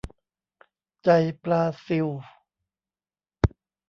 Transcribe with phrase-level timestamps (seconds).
[1.03, 1.09] ใจ
[1.43, 2.07] ปลาซิว